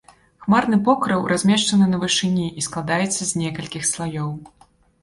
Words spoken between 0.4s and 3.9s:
Хмарны покрыў размешчаны на вышыні і складаецца з некалькіх